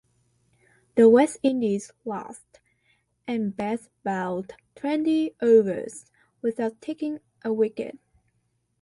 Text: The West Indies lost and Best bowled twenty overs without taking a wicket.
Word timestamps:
The 0.95 1.07
West 1.07 1.37
Indies 1.43 1.91
lost 2.05 2.59
and 3.27 3.55
Best 3.55 3.91
bowled 4.03 4.55
twenty 4.73 5.35
overs 5.43 6.07
without 6.41 6.81
taking 6.81 7.19
a 7.43 7.53
wicket. 7.53 7.99